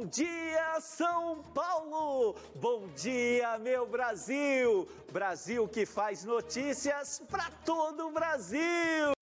[0.00, 2.34] Bom dia, São Paulo!
[2.54, 4.88] Bom dia, meu Brasil!
[5.12, 9.12] Brasil que faz notícias para todo o Brasil!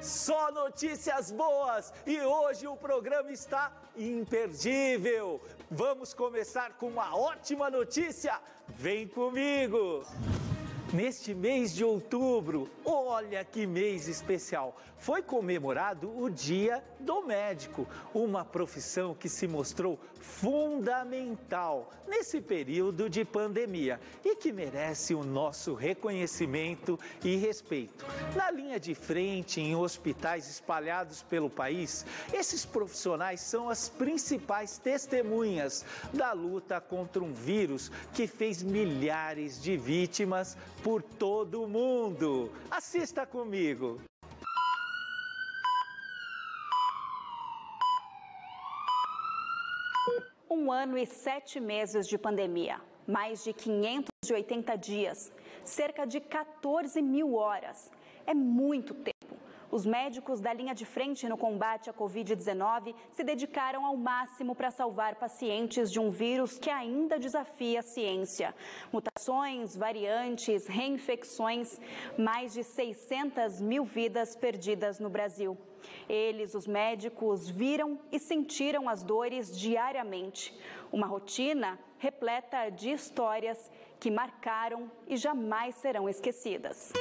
[0.00, 5.42] Só notícias boas e hoje o programa está imperdível.
[5.70, 8.40] Vamos começar com uma ótima notícia.
[8.68, 10.06] Vem comigo!
[10.90, 18.44] Neste mês de outubro, olha que mês especial, foi comemorado o Dia do Médico, uma
[18.44, 27.00] profissão que se mostrou fundamental nesse período de pandemia e que merece o nosso reconhecimento
[27.24, 28.06] e respeito.
[28.36, 35.84] Na linha de frente, em hospitais espalhados pelo país, esses profissionais são as principais testemunhas
[36.12, 42.50] da luta contra um vírus que fez milhares de vítimas por todo mundo.
[42.70, 44.00] Assista comigo.
[50.50, 55.32] Um ano e sete meses de pandemia, mais de 580 dias,
[55.64, 57.90] cerca de 14 mil horas.
[58.26, 59.21] É muito tempo.
[59.72, 64.70] Os médicos da linha de frente no combate à Covid-19 se dedicaram ao máximo para
[64.70, 68.54] salvar pacientes de um vírus que ainda desafia a ciência.
[68.92, 71.80] Mutações, variantes, reinfecções,
[72.18, 75.56] mais de 600 mil vidas perdidas no Brasil.
[76.06, 80.54] Eles, os médicos, viram e sentiram as dores diariamente.
[80.92, 86.92] Uma rotina repleta de histórias que marcaram e jamais serão esquecidas.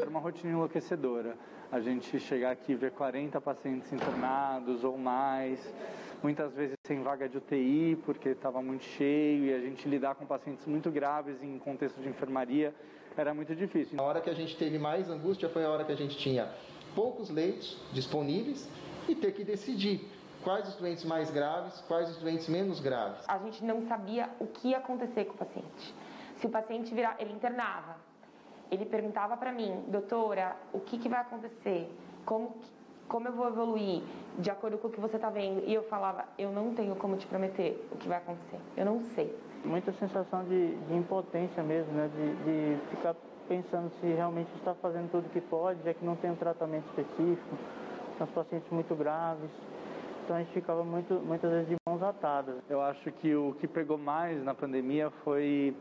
[0.00, 1.36] Era uma rotina enlouquecedora.
[1.70, 5.60] A gente chegar aqui e ver 40 pacientes internados ou mais,
[6.22, 10.24] muitas vezes sem vaga de UTI porque estava muito cheio e a gente lidar com
[10.24, 12.74] pacientes muito graves em contexto de enfermaria
[13.16, 14.00] era muito difícil.
[14.00, 16.48] A hora que a gente teve mais angústia foi a hora que a gente tinha
[16.94, 18.68] poucos leitos disponíveis
[19.08, 20.08] e ter que decidir
[20.42, 23.24] quais os doentes mais graves, quais os doentes menos graves.
[23.28, 25.94] A gente não sabia o que ia acontecer com o paciente.
[26.36, 27.96] Se o paciente virar, ele internava,
[28.70, 31.90] ele perguntava para mim, doutora, o que, que vai acontecer?
[32.24, 32.56] Como,
[33.08, 34.02] como eu vou evoluir
[34.38, 35.62] de acordo com o que você está vendo?
[35.66, 38.58] E eu falava, eu não tenho como te prometer o que vai acontecer.
[38.76, 39.34] Eu não sei.
[39.64, 42.08] Muita sensação de, de impotência mesmo, né?
[42.14, 43.16] De, de ficar
[43.48, 46.86] pensando se realmente está fazendo tudo o que pode, já que não tem um tratamento
[46.90, 47.56] específico,
[48.18, 49.50] são pacientes muito graves.
[50.24, 52.56] Então a gente ficava muito, muitas vezes de mãos atadas.
[52.68, 55.74] Eu acho que o que pegou mais na pandemia foi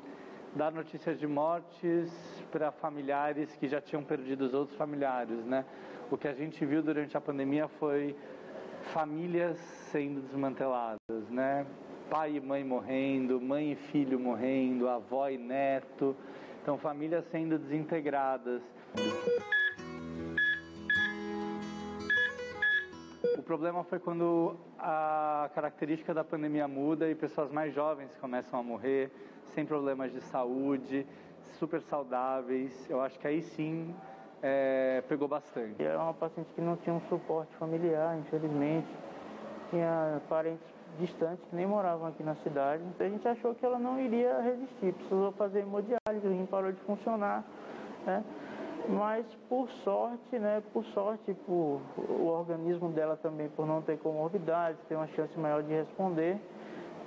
[0.57, 2.11] dar notícias de mortes
[2.51, 5.63] para familiares que já tinham perdido os outros familiares, né?
[6.09, 8.15] O que a gente viu durante a pandemia foi
[8.91, 9.57] famílias
[9.91, 11.65] sendo desmanteladas, né?
[12.09, 16.15] Pai e mãe morrendo, mãe e filho morrendo, avó e neto.
[16.63, 18.63] Então, famílias sendo desintegradas.
[23.37, 28.63] O problema foi quando a característica da pandemia muda e pessoas mais jovens começam a
[28.63, 29.11] morrer,
[29.53, 31.05] sem problemas de saúde,
[31.59, 32.89] super saudáveis.
[32.89, 33.93] Eu acho que aí sim
[34.41, 35.83] é, pegou bastante.
[35.83, 38.87] Era uma paciente que não tinha um suporte familiar, infelizmente.
[39.69, 40.65] Tinha parentes
[40.99, 42.83] distantes que nem moravam aqui na cidade.
[42.99, 46.79] A gente achou que ela não iria resistir, precisou fazer hemodiálise, o rim parou de
[46.81, 47.43] funcionar.
[48.05, 48.23] Né?
[48.89, 54.79] Mas por sorte, né, por sorte, por o organismo dela também, por não ter comorbidades,
[54.87, 56.39] tem uma chance maior de responder.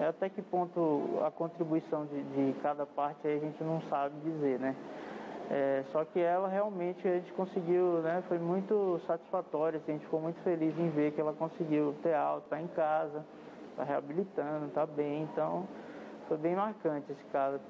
[0.01, 4.59] É até que ponto a contribuição de, de cada parte a gente não sabe dizer,
[4.59, 4.75] né?
[5.51, 8.25] É, só que ela realmente a gente conseguiu, né?
[8.27, 12.15] Foi muito satisfatório, assim, a gente ficou muito feliz em ver que ela conseguiu ter
[12.15, 13.23] alta, tá em casa,
[13.77, 15.69] tá reabilitando, tá bem, então
[16.29, 17.61] foi bem marcante esse caso.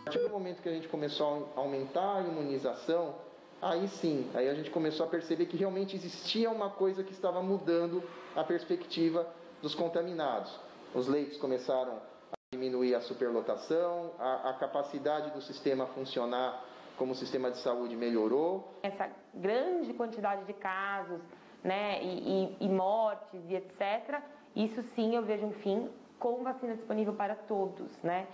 [0.00, 3.14] A partir do momento que a gente começou a aumentar a imunização,
[3.60, 7.42] aí sim, aí a gente começou a perceber que realmente existia uma coisa que estava
[7.42, 8.02] mudando
[8.34, 9.26] a perspectiva
[9.62, 10.54] dos contaminados.
[10.94, 11.94] Os leitos começaram
[12.32, 16.64] a diminuir a superlotação, a, a capacidade do sistema funcionar
[16.96, 18.74] como o sistema de saúde melhorou.
[18.82, 21.20] Essa grande quantidade de casos,
[21.64, 24.20] né, e, e, e mortes e etc.
[24.54, 28.26] Isso sim eu vejo um fim com vacina disponível para todos, né?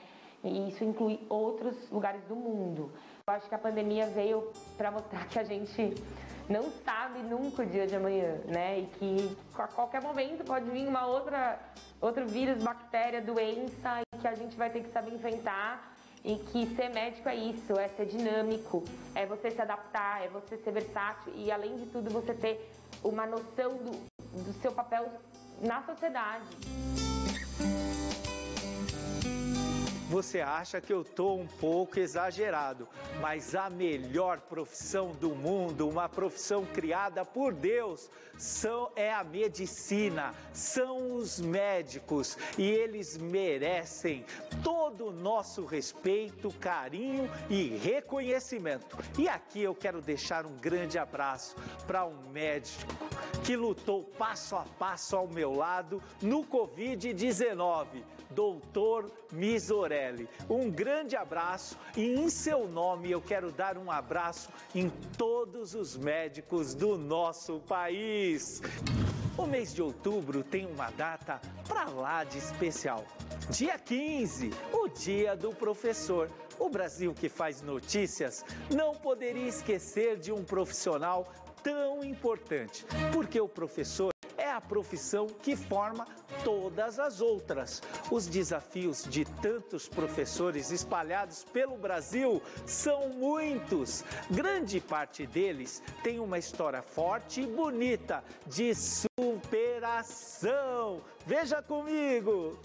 [0.42, 2.90] E isso inclui outros lugares do mundo.
[3.28, 5.92] Eu acho que a pandemia veio para mostrar que a gente
[6.48, 8.78] não sabe nunca o dia de amanhã, né?
[8.78, 11.58] E que a qualquer momento pode vir uma outra
[12.00, 15.92] outro vírus, bactéria, doença que a gente vai ter que saber enfrentar
[16.24, 20.56] e que ser médico é isso, é ser dinâmico, é você se adaptar, é você
[20.58, 22.70] ser versátil e além de tudo você ter
[23.02, 23.90] uma noção do,
[24.40, 25.10] do seu papel
[25.60, 26.95] na sociedade.
[30.08, 32.88] Você acha que eu estou um pouco exagerado,
[33.20, 38.08] mas a melhor profissão do mundo, uma profissão criada por Deus,
[38.38, 44.24] são, é a medicina, são os médicos e eles merecem
[44.62, 48.96] todo o nosso respeito, carinho e reconhecimento.
[49.18, 51.56] E aqui eu quero deixar um grande abraço
[51.86, 52.94] para um médico
[53.44, 60.28] que lutou passo a passo ao meu lado no Covid-19 doutor Misorelli.
[60.48, 65.96] Um grande abraço e em seu nome eu quero dar um abraço em todos os
[65.96, 68.60] médicos do nosso país.
[69.36, 73.04] O mês de outubro tem uma data para lá de especial.
[73.50, 76.30] Dia 15, o Dia do Professor.
[76.58, 81.30] O Brasil que faz notícias não poderia esquecer de um profissional
[81.62, 84.15] tão importante, porque o professor
[84.68, 86.06] profissão que forma
[86.44, 87.82] todas as outras.
[88.10, 94.04] Os desafios de tantos professores espalhados pelo Brasil são muitos.
[94.30, 100.36] Grande parte deles tem uma história forte e bonita de superação.
[101.26, 102.58] Veja comigo!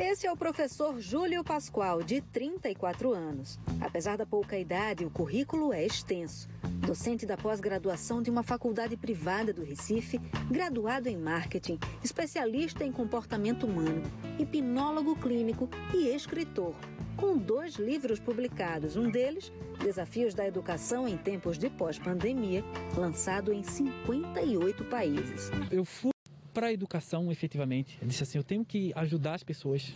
[0.00, 3.58] Esse é o professor Júlio Pascoal, de 34 anos.
[3.80, 6.48] Apesar da pouca idade, o currículo é extenso.
[6.78, 10.18] Docente da pós-graduação de uma faculdade privada do Recife,
[10.50, 14.02] graduado em marketing, especialista em comportamento humano,
[14.38, 16.74] hipnólogo clínico e escritor.
[17.16, 22.64] Com dois livros publicados, um deles, Desafios da Educação em Tempos de Pós-Pandemia,
[22.96, 25.50] lançado em 58 países.
[25.70, 26.12] Eu fui
[26.54, 27.98] para a educação, efetivamente.
[28.00, 29.94] Eu disse assim: eu tenho que ajudar as pessoas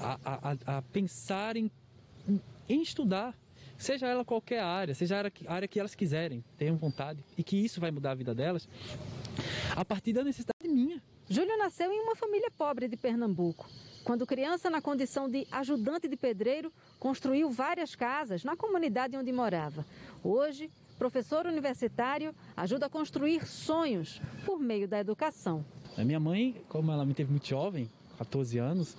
[0.00, 1.70] a, a, a pensar em,
[2.68, 3.36] em estudar,
[3.78, 7.80] seja ela qualquer área, seja a área que elas quiserem, tenham vontade, e que isso
[7.80, 8.68] vai mudar a vida delas
[9.74, 11.00] a partir da necessidade minha.
[11.30, 13.68] Júlio nasceu em uma família pobre de Pernambuco.
[14.02, 19.84] Quando criança, na condição de ajudante de pedreiro, construiu várias casas na comunidade onde morava.
[20.24, 25.64] Hoje, professor universitário, ajuda a construir sonhos por meio da educação.
[25.96, 28.96] A minha mãe, como ela me teve muito jovem, 14 anos,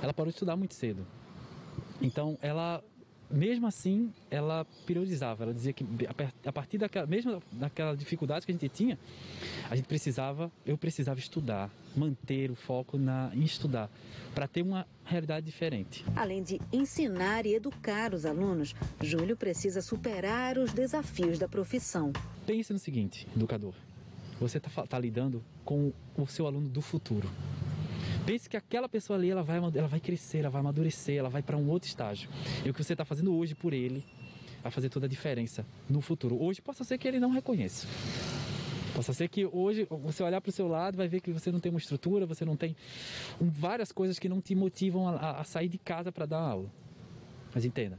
[0.00, 1.04] ela parou de estudar muito cedo.
[2.00, 2.82] Então, ela
[3.32, 5.44] mesmo assim, ela priorizava.
[5.44, 5.84] Ela dizia que
[6.44, 8.98] a partir daquela, mesmo daquela dificuldade que a gente tinha,
[9.70, 13.90] a gente precisava, eu precisava estudar, manter o foco na, em estudar,
[14.34, 16.04] para ter uma realidade diferente.
[16.14, 22.12] Além de ensinar e educar os alunos, Júlio precisa superar os desafios da profissão.
[22.46, 23.74] Pense no seguinte, educador:
[24.38, 27.28] você está tá lidando com o seu aluno do futuro.
[28.24, 31.42] Pense que aquela pessoa ali ela vai, ela vai crescer, ela vai amadurecer, ela vai
[31.42, 32.30] para um outro estágio.
[32.64, 34.04] E o que você está fazendo hoje por ele
[34.62, 36.40] vai fazer toda a diferença no futuro.
[36.40, 37.86] Hoje possa ser que ele não reconheça.
[38.94, 41.58] Possa ser que hoje você olhar para o seu lado vai ver que você não
[41.58, 42.76] tem uma estrutura, você não tem
[43.40, 46.70] várias coisas que não te motivam a, a sair de casa para dar aula.
[47.54, 47.98] Mas entenda,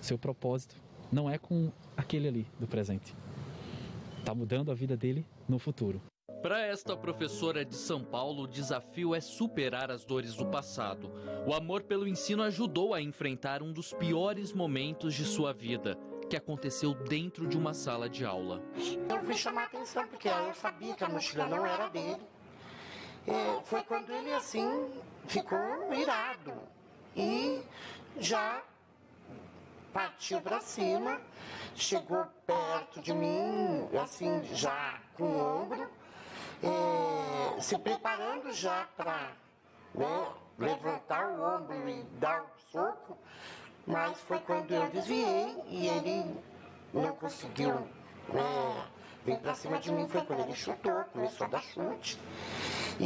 [0.00, 0.76] seu propósito
[1.10, 3.14] não é com aquele ali do presente.
[4.18, 6.00] Está mudando a vida dele no futuro.
[6.42, 11.10] Para esta professora de São Paulo, o desafio é superar as dores do passado.
[11.46, 15.98] O amor pelo ensino ajudou a enfrentar um dos piores momentos de sua vida,
[16.28, 18.62] que aconteceu dentro de uma sala de aula.
[19.08, 22.22] Eu fui chamar atenção porque eu sabia que a mochila não era dele.
[23.26, 24.88] É, foi quando ele assim
[25.26, 25.58] ficou
[25.92, 26.52] irado
[27.16, 27.60] e
[28.20, 28.62] já
[29.92, 31.20] partiu para cima,
[31.74, 35.90] chegou perto de mim, assim já com o ombro
[36.62, 39.32] é, se preparando já para
[39.94, 40.26] né,
[40.58, 43.18] levantar o ombro e dar o soco,
[43.86, 46.36] mas foi quando eu desviei e ele
[46.92, 47.74] não conseguiu
[48.28, 48.86] né,
[49.24, 52.18] vir para cima de mim, foi quando ele chutou, começou a dar chute.
[52.98, 53.04] E,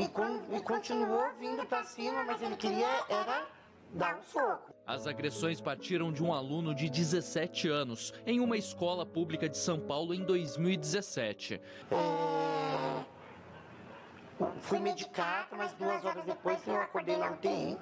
[0.00, 3.46] e, e continuou vindo para cima, mas ele queria era
[3.92, 4.74] dar um soco.
[4.86, 9.78] As agressões partiram de um aluno de 17 anos em uma escola pública de São
[9.78, 11.60] Paulo em 2017.
[11.90, 13.04] É...
[14.60, 17.76] Fui medicado, mas duas horas depois eu acordei na UTI,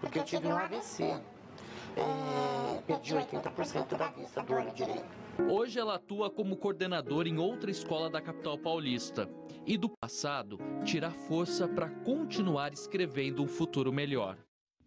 [0.00, 1.04] porque eu tive um AVC.
[1.04, 2.82] É...
[2.86, 5.26] Perdi 80% da vista do olho direito.
[5.50, 9.28] Hoje ela atua como coordenadora em outra escola da capital paulista.
[9.66, 14.38] E do passado, tira força para continuar escrevendo um futuro melhor.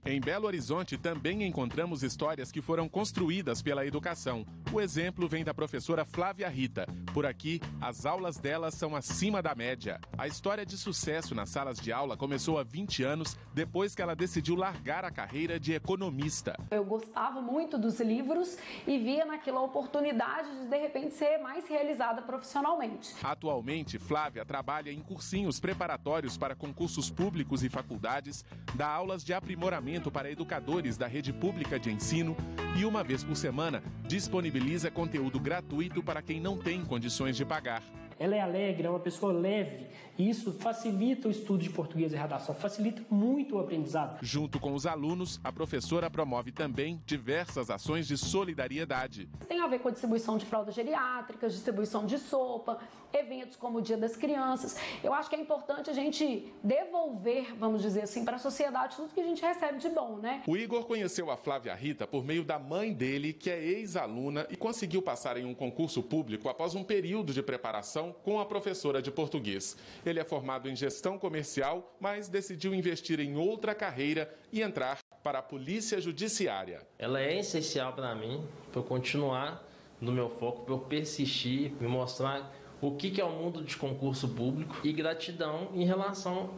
[0.06, 4.46] Em Belo Horizonte também encontramos histórias que foram construídas pela educação.
[4.72, 6.86] O exemplo vem da professora Flávia Rita.
[7.12, 10.00] Por aqui, as aulas dela são acima da média.
[10.16, 14.16] A história de sucesso nas salas de aula começou há 20 anos, depois que ela
[14.16, 16.56] decidiu largar a carreira de economista.
[16.70, 22.22] Eu gostava muito dos livros e via naquela oportunidade de, de repente, ser mais realizada
[22.22, 23.16] profissionalmente.
[23.24, 28.46] Atualmente, Flávia trabalha em cursinhos preparatórios para concursos públicos e faculdades,
[28.76, 32.38] dá aulas de aprimoramento para educadores da rede pública de ensino
[32.78, 34.59] e, uma vez por semana, disponibiliza
[34.92, 37.82] conteúdo gratuito para quem não tem condições de pagar
[38.20, 39.88] ela é alegre, é uma pessoa leve.
[40.18, 44.20] E isso facilita o estudo de português e redação, facilita muito o aprendizado.
[44.22, 49.30] Junto com os alunos, a professora promove também diversas ações de solidariedade.
[49.48, 52.80] Tem a ver com a distribuição de fraldas geriátricas, distribuição de sopa,
[53.14, 54.78] eventos como o Dia das Crianças.
[55.02, 59.14] Eu acho que é importante a gente devolver, vamos dizer assim, para a sociedade tudo
[59.14, 60.44] que a gente recebe de bom, né?
[60.46, 64.58] O Igor conheceu a Flávia Rita por meio da mãe dele, que é ex-aluna e
[64.58, 69.12] conseguiu passar em um concurso público após um período de preparação com a professora de
[69.12, 69.78] português.
[70.06, 75.40] Ele é formado em gestão comercial, mas decidiu investir em outra carreira e entrar para
[75.40, 76.82] a Polícia Judiciária.
[76.98, 79.68] Ela é essencial para mim, para eu continuar
[80.00, 84.28] no meu foco, para eu persistir, me mostrar o que é o mundo de concurso
[84.30, 86.50] público e gratidão em relação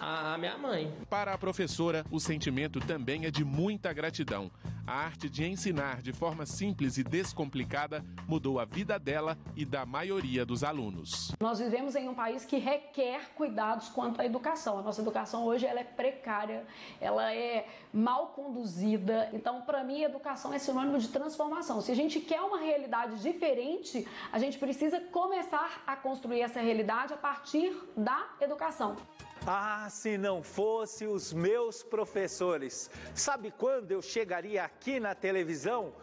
[0.00, 0.92] à minha mãe.
[1.08, 4.50] Para a professora, o sentimento também é de muita gratidão.
[4.88, 9.84] A arte de ensinar de forma simples e descomplicada mudou a vida dela e da
[9.84, 11.30] maioria dos alunos.
[11.38, 14.78] Nós vivemos em um país que requer cuidados quanto à educação.
[14.78, 16.64] A nossa educação hoje ela é precária,
[17.02, 19.28] ela é mal conduzida.
[19.34, 21.82] Então, para mim, educação é sinônimo de transformação.
[21.82, 27.12] Se a gente quer uma realidade diferente, a gente precisa começar a construir essa realidade
[27.12, 28.96] a partir da educação.
[29.50, 32.90] Ah, se não fosse os meus professores.
[33.14, 35.94] Sabe quando eu chegaria aqui na televisão?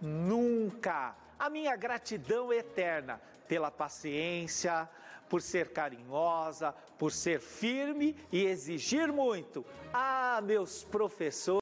[0.00, 1.14] Nunca.
[1.38, 4.88] A minha gratidão eterna pela paciência,
[5.28, 9.66] por ser carinhosa, por ser firme e exigir muito.
[9.92, 11.60] Ah, meus professores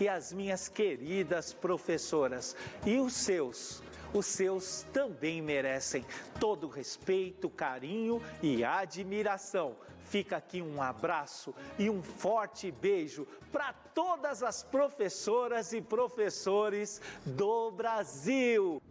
[0.00, 2.56] e as minhas queridas professoras.
[2.86, 3.82] E os seus?
[4.12, 6.04] Os seus também merecem
[6.38, 9.76] todo respeito, carinho e admiração
[10.10, 17.70] Fica aqui um abraço e um forte beijo para todas as professoras e professores do
[17.70, 18.82] Brasil.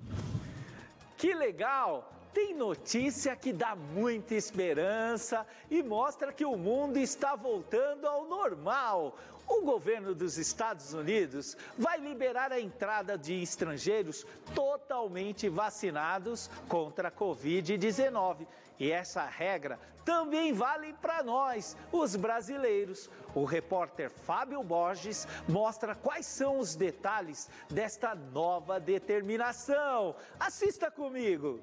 [1.17, 2.18] Que legal!
[2.33, 9.17] Tem notícia que dá muita esperança e mostra que o mundo está voltando ao normal.
[9.47, 17.11] O governo dos Estados Unidos vai liberar a entrada de estrangeiros totalmente vacinados contra a
[17.11, 18.45] Covid-19
[18.79, 23.09] e essa regra também vale para nós, os brasileiros.
[23.35, 30.15] O repórter Fábio Borges mostra quais são os detalhes desta nova determinação.
[30.39, 31.59] Assista comigo!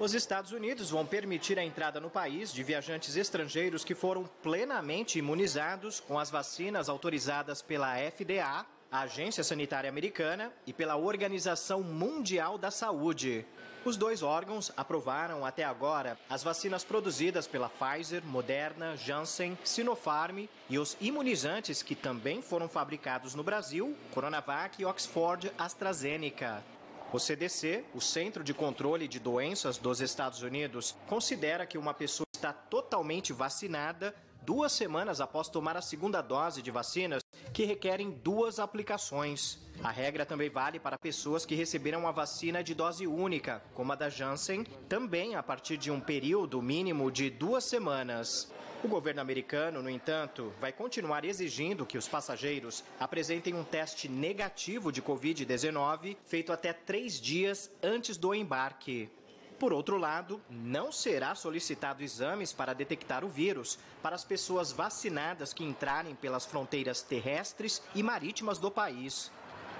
[0.00, 5.18] Os Estados Unidos vão permitir a entrada no país de viajantes estrangeiros que foram plenamente
[5.18, 12.56] imunizados com as vacinas autorizadas pela FDA, a Agência Sanitária Americana e pela Organização Mundial
[12.56, 13.44] da Saúde.
[13.84, 20.78] Os dois órgãos aprovaram até agora as vacinas produzidas pela Pfizer, Moderna, Janssen, Sinopharm e
[20.78, 26.62] os imunizantes que também foram fabricados no Brasil, Coronavac e Oxford AstraZeneca.
[27.10, 32.26] O CDC, o Centro de Controle de Doenças dos Estados Unidos, considera que uma pessoa
[32.30, 37.22] está totalmente vacinada duas semanas após tomar a segunda dose de vacinas
[37.52, 39.58] que requerem duas aplicações.
[39.82, 43.94] A regra também vale para pessoas que receberam a vacina de dose única, como a
[43.94, 48.52] da Janssen, também a partir de um período mínimo de duas semanas.
[48.80, 54.92] O governo americano, no entanto, vai continuar exigindo que os passageiros apresentem um teste negativo
[54.92, 59.10] de Covid-19 feito até três dias antes do embarque.
[59.58, 65.52] Por outro lado, não será solicitado exames para detectar o vírus para as pessoas vacinadas
[65.52, 69.32] que entrarem pelas fronteiras terrestres e marítimas do país.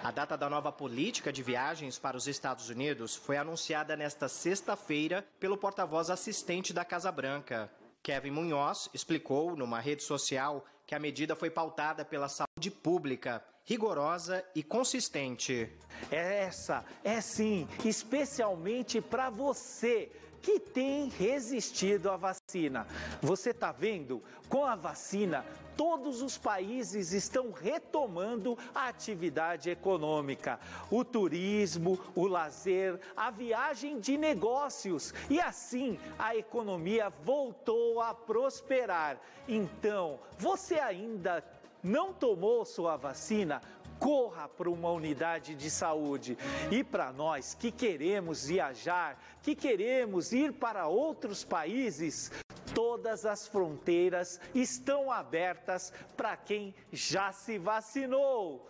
[0.02, 5.24] A data da nova política de viagens para os Estados Unidos foi anunciada nesta sexta-feira
[5.38, 7.70] pelo porta-voz assistente da Casa Branca.
[8.02, 14.42] Kevin Munhoz explicou numa rede social que a medida foi pautada pela saúde pública, rigorosa
[14.54, 15.70] e consistente.
[16.10, 22.86] É essa, é sim, especialmente para você que tem resistido à vacina.
[23.20, 24.22] Você está vendo?
[24.48, 25.44] Com a vacina,
[25.78, 30.58] todos os países estão retomando a atividade econômica,
[30.90, 39.20] o turismo, o lazer, a viagem de negócios e assim a economia voltou a prosperar.
[39.46, 41.44] Então, você ainda
[41.80, 43.62] não tomou sua vacina?
[43.98, 46.36] Corra para uma unidade de saúde.
[46.70, 52.30] E para nós que queremos viajar, que queremos ir para outros países,
[52.74, 58.68] todas as fronteiras estão abertas para quem já se vacinou.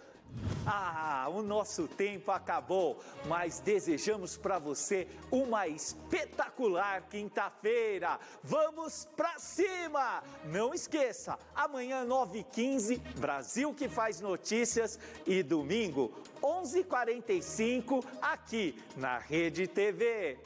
[0.66, 8.18] Ah, o nosso tempo acabou, mas desejamos para você uma espetacular quinta-feira.
[8.44, 10.22] Vamos para cima!
[10.44, 20.38] Não esqueça, amanhã 9h15, Brasil que faz notícias e domingo 11h45 aqui na Rede TV.